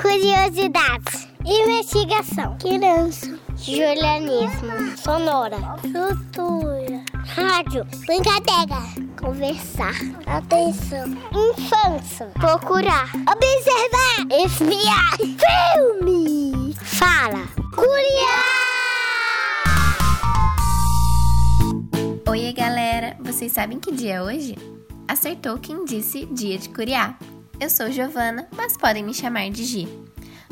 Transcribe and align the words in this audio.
Curiosidades. 0.00 1.28
Investigação. 1.44 2.56
Criança. 2.58 3.38
Julianismo. 3.56 4.96
Sonora. 4.96 5.56
Cultura. 5.80 7.02
Rádio. 7.26 7.84
Brincadeira. 8.06 8.80
Conversar. 9.20 9.94
Atenção. 10.26 11.08
Infância. 11.32 12.26
Procurar. 12.34 13.10
Observar. 13.14 14.26
Espiar. 14.44 15.16
Filme. 15.18 16.74
Fala. 16.74 17.46
Curiar. 17.74 18.58
Oi, 22.28 22.52
galera! 22.52 23.16
Vocês 23.20 23.50
sabem 23.52 23.80
que 23.80 23.90
dia 23.90 24.14
é 24.14 24.22
hoje? 24.22 24.54
Acertou 25.08 25.58
quem 25.58 25.84
disse 25.84 26.26
dia 26.26 26.58
de 26.58 26.68
curiar. 26.68 27.18
Eu 27.60 27.68
sou 27.68 27.90
Giovana, 27.90 28.46
mas 28.56 28.76
podem 28.76 29.02
me 29.02 29.12
chamar 29.12 29.50
de 29.50 29.64
Gi. 29.64 29.88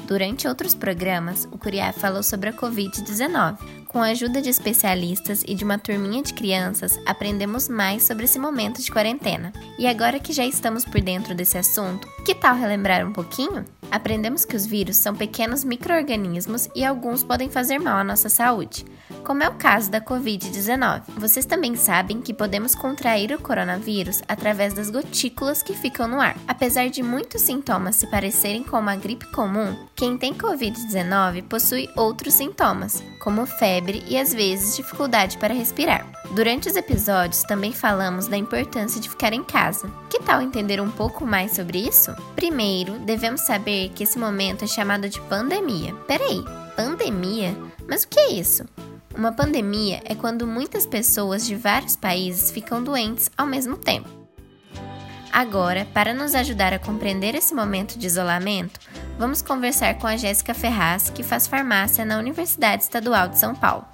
Durante 0.08 0.48
outros 0.48 0.74
programas, 0.74 1.44
o 1.52 1.58
Curiá 1.58 1.92
falou 1.92 2.20
sobre 2.20 2.48
a 2.48 2.52
Covid-19. 2.52 3.58
Com 3.86 4.02
a 4.02 4.08
ajuda 4.08 4.42
de 4.42 4.50
especialistas 4.50 5.44
e 5.46 5.54
de 5.54 5.62
uma 5.62 5.78
turminha 5.78 6.20
de 6.20 6.34
crianças, 6.34 6.98
aprendemos 7.06 7.68
mais 7.68 8.02
sobre 8.02 8.24
esse 8.24 8.40
momento 8.40 8.82
de 8.82 8.90
quarentena. 8.90 9.52
E 9.78 9.86
agora 9.86 10.18
que 10.18 10.32
já 10.32 10.44
estamos 10.44 10.84
por 10.84 11.00
dentro 11.00 11.32
desse 11.32 11.56
assunto, 11.56 12.08
que 12.24 12.34
tal 12.34 12.56
relembrar 12.56 13.06
um 13.06 13.12
pouquinho? 13.12 13.64
Aprendemos 13.90 14.44
que 14.44 14.56
os 14.56 14.66
vírus 14.66 14.96
são 14.96 15.14
pequenos 15.14 15.64
micro-organismos 15.64 16.68
e 16.74 16.84
alguns 16.84 17.22
podem 17.22 17.48
fazer 17.48 17.78
mal 17.78 17.98
à 17.98 18.04
nossa 18.04 18.28
saúde, 18.28 18.84
como 19.24 19.42
é 19.42 19.48
o 19.48 19.54
caso 19.54 19.90
da 19.90 20.00
Covid-19. 20.00 21.02
Vocês 21.16 21.46
também 21.46 21.76
sabem 21.76 22.20
que 22.20 22.34
podemos 22.34 22.74
contrair 22.74 23.32
o 23.32 23.40
coronavírus 23.40 24.22
através 24.28 24.74
das 24.74 24.90
gotículas 24.90 25.62
que 25.62 25.74
ficam 25.74 26.08
no 26.08 26.20
ar. 26.20 26.36
Apesar 26.46 26.88
de 26.88 27.02
muitos 27.02 27.42
sintomas 27.42 27.96
se 27.96 28.06
parecerem 28.06 28.62
com 28.62 28.78
uma 28.78 28.96
gripe 28.96 29.26
comum, 29.32 29.76
quem 29.94 30.18
tem 30.18 30.34
Covid-19 30.34 31.44
possui 31.44 31.88
outros 31.96 32.34
sintomas, 32.34 33.02
como 33.20 33.46
febre 33.46 34.04
e 34.08 34.18
às 34.18 34.32
vezes 34.32 34.76
dificuldade 34.76 35.38
para 35.38 35.54
respirar. 35.54 36.06
Durante 36.32 36.68
os 36.68 36.76
episódios 36.76 37.42
também 37.44 37.72
falamos 37.72 38.26
da 38.26 38.36
importância 38.36 39.00
de 39.00 39.08
ficar 39.08 39.32
em 39.32 39.44
casa. 39.44 39.90
Que 40.10 40.20
tal 40.20 40.42
entender 40.42 40.80
um 40.80 40.90
pouco 40.90 41.24
mais 41.24 41.52
sobre 41.52 41.78
isso? 41.78 42.14
Primeiro, 42.34 42.98
devemos 43.00 43.42
saber 43.42 43.75
que 43.94 44.04
esse 44.04 44.18
momento 44.18 44.64
é 44.64 44.66
chamado 44.66 45.08
de 45.08 45.20
pandemia. 45.22 45.94
Peraí, 46.06 46.42
pandemia? 46.76 47.56
Mas 47.88 48.02
o 48.02 48.08
que 48.08 48.18
é 48.18 48.32
isso? 48.32 48.64
Uma 49.16 49.32
pandemia 49.32 50.02
é 50.04 50.14
quando 50.14 50.46
muitas 50.46 50.84
pessoas 50.84 51.46
de 51.46 51.54
vários 51.54 51.96
países 51.96 52.50
ficam 52.50 52.82
doentes 52.82 53.30
ao 53.36 53.46
mesmo 53.46 53.76
tempo. 53.76 54.08
Agora, 55.32 55.86
para 55.92 56.14
nos 56.14 56.34
ajudar 56.34 56.72
a 56.72 56.78
compreender 56.78 57.34
esse 57.34 57.54
momento 57.54 57.98
de 57.98 58.06
isolamento, 58.06 58.80
vamos 59.18 59.42
conversar 59.42 59.98
com 59.98 60.06
a 60.06 60.16
Jéssica 60.16 60.54
Ferraz, 60.54 61.10
que 61.10 61.22
faz 61.22 61.46
farmácia 61.46 62.04
na 62.04 62.18
Universidade 62.18 62.82
Estadual 62.82 63.28
de 63.28 63.38
São 63.38 63.54
Paulo. 63.54 63.86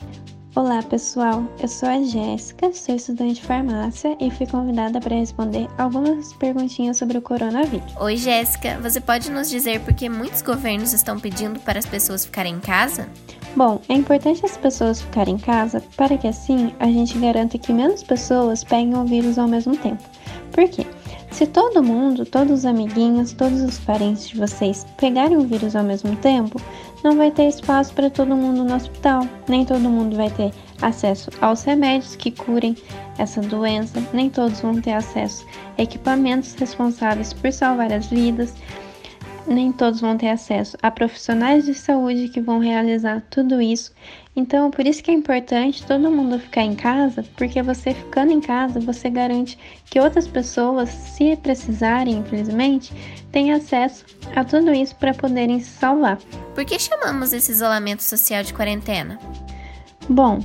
Olá 0.55 0.83
pessoal, 0.83 1.47
eu 1.63 1.67
sou 1.67 1.89
a 1.89 2.03
Jéssica, 2.03 2.71
sou 2.75 2.95
estudante 2.95 3.37
de 3.37 3.43
farmácia 3.43 4.15
e 4.21 4.31
fui 4.31 4.47
convidada 4.47 5.01
para 5.01 5.17
responder 5.17 5.67
algumas 5.79 6.35
perguntinhas 6.35 6.99
sobre 6.99 7.17
o 7.17 7.23
coronavírus. 7.23 7.91
Oi 7.99 8.19
Jéssica, 8.19 8.79
você 8.83 9.01
pode 9.01 9.31
nos 9.31 9.49
dizer 9.49 9.81
por 9.81 9.95
que 9.95 10.11
muitos 10.11 10.43
governos 10.43 10.93
estão 10.93 11.19
pedindo 11.19 11.59
para 11.61 11.79
as 11.79 11.87
pessoas 11.87 12.27
ficarem 12.27 12.57
em 12.57 12.61
casa? 12.61 13.09
Bom, 13.57 13.81
é 13.89 13.95
importante 13.95 14.45
as 14.45 14.59
pessoas 14.59 15.01
ficarem 15.01 15.37
em 15.37 15.39
casa 15.39 15.83
para 15.97 16.19
que 16.19 16.29
assim 16.29 16.75
a 16.79 16.87
gente 16.87 17.19
garanta 17.19 17.57
que 17.57 17.73
menos 17.73 18.03
pessoas 18.03 18.63
peguem 18.63 18.95
o 18.95 19.07
vírus 19.07 19.39
ao 19.39 19.49
mesmo 19.49 19.75
tempo. 19.75 20.05
Por 20.51 20.69
quê? 20.69 20.87
Se 21.31 21.47
todo 21.47 21.83
mundo, 21.83 22.27
todos 22.27 22.59
os 22.59 22.67
amiguinhos, 22.67 23.33
todos 23.33 23.63
os 23.63 23.79
parentes 23.79 24.29
de 24.29 24.37
vocês 24.37 24.87
pegarem 24.99 25.39
o 25.39 25.47
vírus 25.47 25.75
ao 25.75 25.83
mesmo 25.83 26.15
tempo, 26.17 26.61
não 27.03 27.17
vai 27.17 27.31
ter 27.31 27.49
espaço 27.49 27.93
para 27.95 28.11
todo 28.11 28.37
mundo 28.37 28.65
no 28.65 28.75
hospital, 28.75 29.27
nem 29.49 29.65
todo 29.65 29.81
mundo 29.81 30.17
vai 30.17 30.31
ter 30.31 30.53
acesso 30.81 31.31
aos 31.41 31.63
remédios 31.63 32.17
que 32.17 32.31
curem 32.31 32.77
essa 33.19 33.41
doença, 33.41 34.03
nem 34.13 34.31
todos 34.31 34.61
vão 34.61 34.81
ter 34.81 34.93
acesso 34.93 35.47
a 35.79 35.83
equipamentos 35.83 36.55
responsáveis 36.55 37.33
por 37.33 37.53
salvar 37.53 37.93
as 37.93 38.07
vidas, 38.07 38.55
nem 39.47 39.73
todos 39.73 40.01
vão 40.01 40.17
ter 40.17 40.29
acesso 40.29 40.77
a 40.83 40.91
profissionais 40.91 41.65
de 41.65 41.75
saúde 41.75 42.29
que 42.29 42.41
vão 42.41 42.59
realizar 42.59 43.23
tudo 43.31 43.61
isso. 43.61 43.93
Então, 44.35 44.71
por 44.71 44.87
isso 44.87 45.03
que 45.03 45.11
é 45.11 45.15
importante 45.15 45.85
todo 45.85 46.11
mundo 46.11 46.39
ficar 46.39 46.63
em 46.63 46.75
casa, 46.75 47.25
porque 47.37 47.63
você 47.63 47.93
ficando 47.93 48.33
em 48.33 48.41
casa, 48.41 48.81
você 48.81 49.11
garante 49.11 49.59
que 49.87 50.01
outras 50.01 50.27
pessoas, 50.27 50.89
se 50.89 51.37
precisarem, 51.37 52.19
infelizmente, 52.19 52.93
tenham 53.31 53.57
acesso 53.57 54.05
a 54.35 54.43
tudo 54.43 54.73
isso 54.73 54.97
para 54.97 55.13
poderem 55.13 55.61
se 55.61 55.71
salvar. 55.71 56.19
Por 56.55 56.65
que 56.65 56.79
chamamos 56.79 57.33
esse 57.33 57.53
isolamento 57.53 58.03
social 58.03 58.43
de 58.43 58.55
quarentena? 58.55 59.19
Bom, 60.09 60.41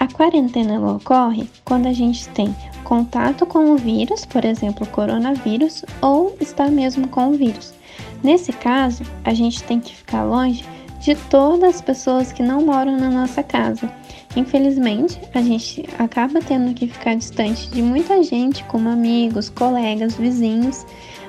a 0.00 0.06
quarentena 0.06 0.80
ocorre 0.80 1.48
quando 1.64 1.86
a 1.86 1.92
gente 1.92 2.28
tem 2.30 2.54
contato 2.86 3.44
com 3.44 3.72
o 3.72 3.76
vírus, 3.76 4.24
por 4.24 4.44
exemplo, 4.44 4.86
coronavírus, 4.86 5.84
ou 6.00 6.36
está 6.40 6.68
mesmo 6.70 7.08
com 7.08 7.30
o 7.30 7.32
vírus. 7.32 7.74
Nesse 8.22 8.52
caso, 8.52 9.02
a 9.24 9.34
gente 9.34 9.62
tem 9.64 9.80
que 9.80 9.94
ficar 9.94 10.22
longe 10.22 10.64
de 11.00 11.16
todas 11.28 11.74
as 11.74 11.80
pessoas 11.80 12.30
que 12.30 12.44
não 12.44 12.64
moram 12.64 12.96
na 12.96 13.10
nossa 13.10 13.42
casa. 13.42 13.90
Infelizmente, 14.36 15.20
a 15.34 15.42
gente 15.42 15.84
acaba 15.98 16.40
tendo 16.40 16.74
que 16.74 16.86
ficar 16.86 17.16
distante 17.16 17.68
de 17.70 17.82
muita 17.82 18.22
gente, 18.22 18.62
como 18.64 18.88
amigos, 18.88 19.48
colegas, 19.48 20.14
vizinhos, 20.14 20.86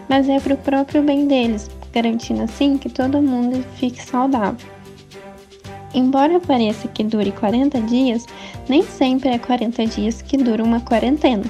mas 0.07 0.29
é 0.29 0.39
para 0.39 0.53
o 0.53 0.57
próprio 0.57 1.01
bem 1.01 1.25
deles, 1.25 1.71
garantindo 1.91 2.43
assim 2.43 2.77
que 2.77 2.87
todo 2.87 3.19
mundo 3.19 3.65
fique 3.77 4.01
saudável. 4.01 4.76
Embora 5.93 6.39
pareça 6.39 6.87
que 6.87 7.03
dure 7.03 7.31
40 7.31 7.81
dias, 7.81 8.25
nem 8.67 8.83
sempre 8.83 9.29
é 9.29 9.39
40 9.39 9.85
dias 9.87 10.21
que 10.21 10.37
dura 10.37 10.63
uma 10.63 10.81
quarentena. 10.81 11.45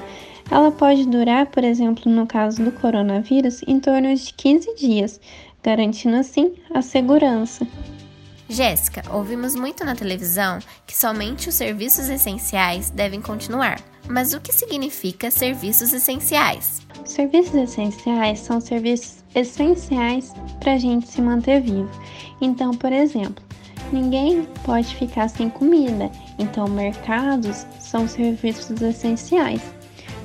Ela 0.49 0.71
pode 0.71 1.05
durar, 1.05 1.47
por 1.47 1.63
exemplo, 1.63 2.09
no 2.11 2.25
caso 2.25 2.63
do 2.63 2.71
coronavírus, 2.71 3.61
em 3.67 3.79
torno 3.79 4.15
de 4.15 4.33
15 4.33 4.75
dias, 4.75 5.19
garantindo 5.61 6.15
assim 6.15 6.53
a 6.73 6.81
segurança. 6.81 7.67
Jéssica, 8.49 9.03
ouvimos 9.11 9.55
muito 9.55 9.83
na 9.83 9.93
televisão 9.93 10.59
que 10.85 10.95
somente 10.95 11.49
os 11.49 11.55
serviços 11.55 12.07
essenciais 12.07 12.89
devem 12.89 13.21
continuar. 13.21 13.81
Mas 14.07 14.33
o 14.33 14.39
que 14.39 14.53
significa 14.53 15.29
serviços 15.29 15.91
essenciais? 15.91 16.81
Serviços 17.03 17.55
essenciais 17.55 18.39
são 18.39 18.61
serviços 18.61 19.17
essenciais 19.35 20.33
para 20.61 20.73
a 20.73 20.77
gente 20.77 21.07
se 21.09 21.21
manter 21.21 21.61
vivo. 21.61 21.89
Então, 22.39 22.71
por 22.71 22.93
exemplo, 22.93 23.43
ninguém 23.91 24.47
pode 24.63 24.95
ficar 24.95 25.29
sem 25.29 25.49
comida, 25.49 26.09
então 26.37 26.67
mercados 26.67 27.65
são 27.79 28.07
serviços 28.07 28.81
essenciais. 28.81 29.61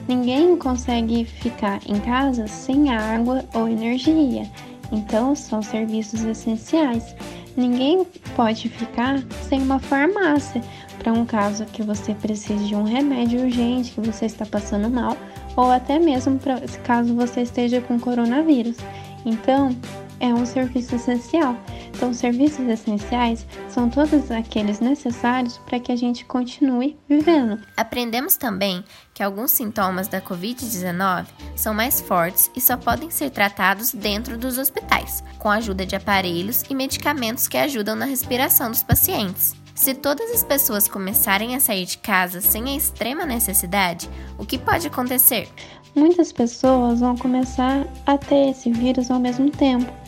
Ninguém 0.08 0.56
consegue 0.56 1.24
ficar 1.24 1.80
em 1.86 1.98
casa 2.00 2.46
sem 2.46 2.90
água 2.90 3.44
ou 3.54 3.68
energia, 3.68 4.50
então 4.90 5.34
são 5.34 5.62
serviços 5.62 6.24
essenciais. 6.24 7.14
Ninguém 7.56 8.06
pode 8.34 8.68
ficar 8.68 9.22
sem 9.48 9.62
uma 9.62 9.78
farmácia 9.78 10.62
para 10.98 11.12
um 11.12 11.24
caso 11.24 11.64
que 11.66 11.82
você 11.82 12.14
precise 12.14 12.64
de 12.64 12.74
um 12.74 12.84
remédio 12.84 13.42
urgente, 13.42 13.92
que 13.92 14.00
você 14.00 14.26
está 14.26 14.46
passando 14.46 14.88
mal, 14.88 15.16
ou 15.56 15.70
até 15.70 15.98
mesmo 15.98 16.38
para 16.38 16.60
caso 16.84 17.14
você 17.14 17.42
esteja 17.42 17.80
com 17.80 17.98
coronavírus. 17.98 18.76
Então, 19.24 19.76
é 20.22 20.32
um 20.32 20.46
serviço 20.46 20.94
essencial. 20.94 21.56
Então, 21.88 22.14
serviços 22.14 22.66
essenciais 22.68 23.44
são 23.68 23.90
todos 23.90 24.30
aqueles 24.30 24.78
necessários 24.78 25.58
para 25.58 25.80
que 25.80 25.90
a 25.90 25.96
gente 25.96 26.24
continue 26.24 26.96
vivendo. 27.08 27.60
Aprendemos 27.76 28.36
também 28.36 28.84
que 29.12 29.22
alguns 29.22 29.50
sintomas 29.50 30.06
da 30.06 30.22
Covid-19 30.22 31.26
são 31.56 31.74
mais 31.74 32.00
fortes 32.00 32.50
e 32.56 32.60
só 32.60 32.76
podem 32.76 33.10
ser 33.10 33.30
tratados 33.30 33.92
dentro 33.92 34.38
dos 34.38 34.58
hospitais, 34.58 35.24
com 35.38 35.50
a 35.50 35.56
ajuda 35.56 35.84
de 35.84 35.96
aparelhos 35.96 36.62
e 36.70 36.74
medicamentos 36.74 37.48
que 37.48 37.58
ajudam 37.58 37.96
na 37.96 38.06
respiração 38.06 38.70
dos 38.70 38.84
pacientes. 38.84 39.56
Se 39.74 39.92
todas 39.92 40.30
as 40.30 40.44
pessoas 40.44 40.86
começarem 40.86 41.56
a 41.56 41.60
sair 41.60 41.84
de 41.84 41.98
casa 41.98 42.40
sem 42.40 42.68
a 42.68 42.76
extrema 42.76 43.26
necessidade, 43.26 44.08
o 44.38 44.46
que 44.46 44.58
pode 44.58 44.86
acontecer? 44.86 45.48
Muitas 45.94 46.30
pessoas 46.30 47.00
vão 47.00 47.16
começar 47.16 47.86
a 48.06 48.16
ter 48.16 48.50
esse 48.50 48.70
vírus 48.70 49.10
ao 49.10 49.18
mesmo 49.18 49.50
tempo 49.50 50.01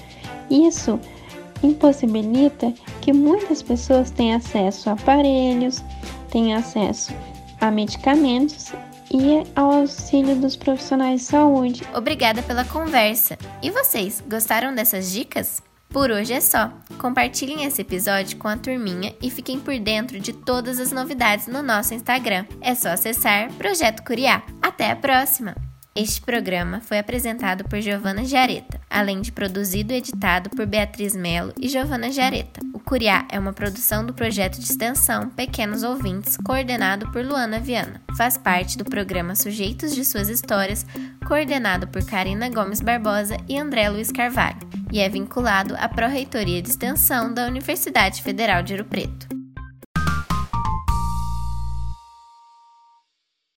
isso 0.51 0.99
impossibilita 1.63 2.73
que 3.01 3.13
muitas 3.13 3.63
pessoas 3.63 4.11
tenham 4.11 4.37
acesso 4.37 4.91
a 4.91 4.93
aparelhos, 4.93 5.83
tenham 6.31 6.59
acesso 6.59 7.13
a 7.61 7.71
medicamentos 7.71 8.73
e 9.11 9.47
ao 9.55 9.73
auxílio 9.73 10.37
dos 10.37 10.57
profissionais 10.57 11.21
de 11.21 11.27
saúde. 11.27 11.83
Obrigada 11.95 12.43
pela 12.43 12.65
conversa. 12.65 13.39
E 13.63 13.71
vocês, 13.71 14.23
gostaram 14.29 14.75
dessas 14.75 15.11
dicas? 15.13 15.63
Por 15.89 16.11
hoje 16.11 16.33
é 16.33 16.41
só. 16.41 16.73
Compartilhem 16.99 17.65
esse 17.65 17.83
episódio 17.83 18.37
com 18.39 18.49
a 18.49 18.57
turminha 18.57 19.15
e 19.23 19.31
fiquem 19.31 19.61
por 19.61 19.79
dentro 19.79 20.19
de 20.19 20.33
todas 20.33 20.81
as 20.81 20.91
novidades 20.91 21.47
no 21.47 21.63
nosso 21.63 21.95
Instagram. 21.95 22.45
É 22.61 22.75
só 22.75 22.89
acessar 22.89 23.53
Projeto 23.53 24.03
Curiá. 24.03 24.43
Até 24.61 24.91
a 24.91 24.97
próxima! 24.97 25.64
Este 25.97 26.21
programa 26.21 26.81
foi 26.81 26.99
apresentado 26.99 27.63
por 27.69 27.81
Giovana 27.81 28.25
Giareta, 28.25 28.81
além 28.91 29.21
de 29.21 29.31
produzido 29.31 29.93
e 29.93 29.97
editado 29.97 30.51
por 30.51 30.67
Beatriz 30.67 31.15
Melo 31.15 31.53
e 31.57 31.69
Giovana 31.69 32.11
Giareta. 32.11 32.61
O 32.73 32.81
Curiá 32.81 33.25
é 33.31 33.39
uma 33.39 33.53
produção 33.53 34.05
do 34.05 34.13
projeto 34.13 34.59
de 34.59 34.65
extensão 34.65 35.31
Pequenos 35.31 35.85
Ouvintes, 35.85 36.37
coordenado 36.39 37.13
por 37.13 37.25
Luana 37.25 37.61
Viana. 37.61 38.03
Faz 38.17 38.37
parte 38.37 38.77
do 38.77 38.85
programa 38.85 39.37
Sujeitos 39.37 39.95
de 39.95 40.05
Suas 40.05 40.29
Histórias, 40.29 40.85
coordenado 41.29 41.87
por 41.87 42.05
Karina 42.05 42.49
Gomes 42.49 42.81
Barbosa 42.81 43.37
e 43.49 43.57
André 43.57 43.89
Luiz 43.89 44.11
Carvalho, 44.11 44.59
e 44.91 44.99
é 44.99 45.09
vinculado 45.09 45.77
à 45.79 45.89
Pró-Reitoria 45.89 46.61
de 46.61 46.71
Extensão 46.71 47.33
da 47.33 47.47
Universidade 47.47 48.21
Federal 48.21 48.65
de 48.65 48.73
Ouro 48.73 48.85
Preto. 48.85 49.34